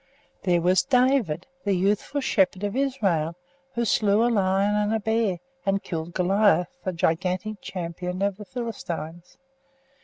[0.41, 3.35] There was David, the youthful shepherd of Israel,
[3.75, 8.45] who slew a lion and a bear, and killed Goliath, the gigantic champion of the
[8.45, 9.37] Philistines.